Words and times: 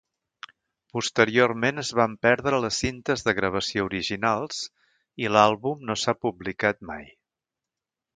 Posteriorment 0.95 1.81
es 1.81 1.91
van 1.99 2.15
perdre 2.25 2.61
les 2.63 2.79
cintes 2.83 3.23
de 3.27 3.33
gravació 3.39 3.85
originals 3.89 4.63
i 5.25 5.29
l'àlbum 5.35 5.85
no 5.91 5.97
s'ha 6.05 6.17
publicat 6.27 6.83
mai. 6.93 7.05